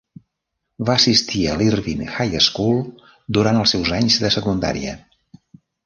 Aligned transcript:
Va 0.89 0.93
assistir 1.01 1.41
a 1.51 1.57
l'Irvine 1.59 2.09
High 2.15 2.39
School 2.47 2.83
durant 3.39 3.61
els 3.65 3.75
seus 3.77 3.93
anys 4.01 4.19
de 4.25 4.37
secundària. 4.39 4.99